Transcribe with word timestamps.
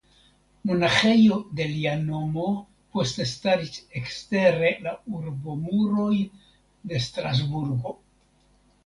Monaĥejo 0.67 1.35
de 1.57 1.65
lia 1.73 1.91
nomo 2.05 2.45
poste 2.95 3.27
staris 3.31 3.77
ekstere 4.01 4.71
la 4.87 4.95
urbomuroj 5.19 6.15
de 6.93 7.03
Strasburgo. 7.11 7.95